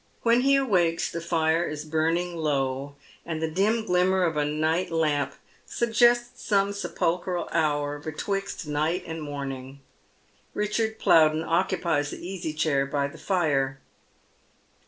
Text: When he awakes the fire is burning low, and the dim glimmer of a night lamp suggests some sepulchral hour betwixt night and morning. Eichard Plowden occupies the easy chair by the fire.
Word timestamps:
When 0.23 0.41
he 0.41 0.55
awakes 0.55 1.11
the 1.11 1.21
fire 1.21 1.63
is 1.63 1.85
burning 1.85 2.35
low, 2.35 2.95
and 3.23 3.39
the 3.39 3.47
dim 3.51 3.85
glimmer 3.85 4.23
of 4.23 4.35
a 4.35 4.43
night 4.45 4.89
lamp 4.91 5.35
suggests 5.67 6.43
some 6.43 6.73
sepulchral 6.73 7.47
hour 7.51 7.99
betwixt 7.99 8.65
night 8.67 9.03
and 9.05 9.21
morning. 9.21 9.79
Eichard 10.55 10.97
Plowden 10.97 11.43
occupies 11.43 12.09
the 12.09 12.27
easy 12.27 12.51
chair 12.53 12.87
by 12.87 13.05
the 13.05 13.19
fire. 13.19 13.79